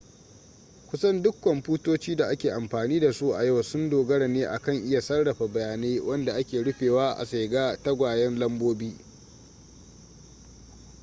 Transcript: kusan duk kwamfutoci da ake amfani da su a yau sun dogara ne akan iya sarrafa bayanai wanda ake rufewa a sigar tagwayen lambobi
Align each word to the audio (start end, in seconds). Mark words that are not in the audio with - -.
kusan 0.89 1.21
duk 1.23 1.41
kwamfutoci 1.41 2.15
da 2.15 2.27
ake 2.29 2.51
amfani 2.51 2.99
da 2.99 3.13
su 3.13 3.29
a 3.33 3.43
yau 3.43 3.63
sun 3.63 3.89
dogara 3.89 4.27
ne 4.27 4.45
akan 4.45 4.83
iya 4.85 5.01
sarrafa 5.01 5.47
bayanai 5.47 5.99
wanda 5.99 6.33
ake 6.35 6.63
rufewa 6.63 7.13
a 7.17 7.25
sigar 7.25 7.79
tagwayen 7.83 8.39
lambobi 8.39 8.97